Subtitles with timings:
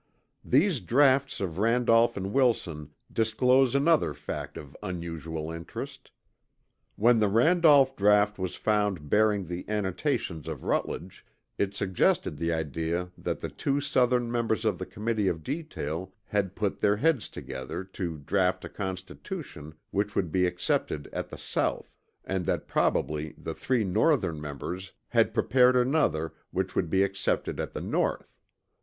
[0.43, 6.09] These draughts of Randolph and Wilson disclose another fact of unusual interest.
[6.95, 11.23] When the Randolph draught was found bearing the annotations of Rutledge,
[11.59, 16.55] it suggested the idea that the two Southern members of the Committee of Detail had
[16.55, 21.95] put their heads together to draught a constitution which would be accepted at the South,
[22.25, 27.73] and that probably the three Northern members had prepared another which would be accepted at
[27.73, 28.35] the North.